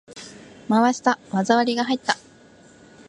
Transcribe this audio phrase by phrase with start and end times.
[0.67, 1.19] 回した！
[1.29, 2.15] 技ありが入った！